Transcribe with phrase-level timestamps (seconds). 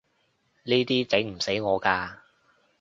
[0.63, 2.17] 呢啲整唔死我㗎